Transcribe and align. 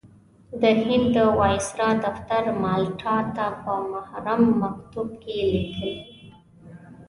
د 0.61 0.63
هند 0.83 1.05
د 1.15 1.17
وایسرا 1.39 1.89
دفتر 2.05 2.43
مالټا 2.61 3.17
ته 3.35 3.45
په 3.63 3.73
محرم 3.91 4.41
مکتوب 4.61 5.09
کې 5.23 5.39
لیکلي. 5.53 5.99